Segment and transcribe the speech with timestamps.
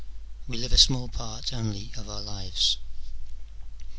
[0.47, 2.77] "We live a small part only of our lives."